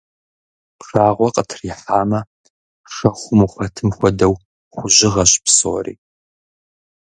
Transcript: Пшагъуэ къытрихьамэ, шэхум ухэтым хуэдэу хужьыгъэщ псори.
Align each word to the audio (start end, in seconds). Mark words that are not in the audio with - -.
Пшагъуэ 0.79 1.27
къытрихьамэ, 1.35 2.19
шэхум 2.93 3.39
ухэтым 3.45 3.89
хуэдэу 3.97 4.33
хужьыгъэщ 4.75 5.33
псори. 5.45 5.95